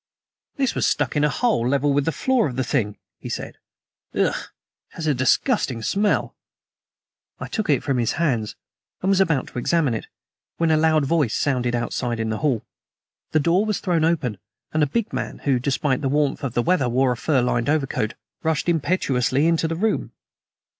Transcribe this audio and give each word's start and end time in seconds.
"This 0.57 0.73
was 0.73 0.87
stuck 0.87 1.15
in 1.15 1.23
a 1.23 1.29
hole 1.29 1.67
level 1.69 1.93
with 1.93 2.05
the 2.05 2.11
floor 2.11 2.47
of 2.47 2.55
the 2.55 2.63
thing," 2.63 2.97
he 3.19 3.29
said. 3.29 3.59
"Ugh! 4.15 4.33
it 4.33 4.95
has 4.95 5.05
a 5.05 5.13
disgusting 5.13 5.83
smell." 5.83 6.35
I 7.39 7.47
took 7.47 7.69
it 7.69 7.83
from 7.83 7.99
his 7.99 8.13
hands, 8.13 8.55
and 9.03 9.09
was 9.09 9.21
about 9.21 9.45
to 9.49 9.59
examine 9.59 9.93
it, 9.93 10.07
when 10.57 10.71
a 10.71 10.75
loud 10.75 11.05
voice 11.05 11.37
sounded 11.37 11.75
outside 11.75 12.19
in 12.19 12.31
the 12.31 12.39
hall. 12.39 12.65
The 13.29 13.39
door 13.39 13.63
was 13.63 13.79
thrown 13.79 14.03
open, 14.03 14.39
and 14.73 14.81
a 14.81 14.87
big 14.87 15.13
man, 15.13 15.37
who, 15.43 15.59
despite 15.59 16.01
the 16.01 16.09
warmth 16.09 16.43
of 16.43 16.55
the 16.55 16.63
weather, 16.63 16.89
wore 16.89 17.11
a 17.11 17.15
fur 17.15 17.43
lined 17.43 17.69
overcoat, 17.69 18.15
rushed 18.41 18.67
impetuously 18.67 19.45
into 19.45 19.67
the 19.67 19.75
room. 19.75 20.13